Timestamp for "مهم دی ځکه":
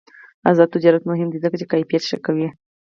1.11-1.55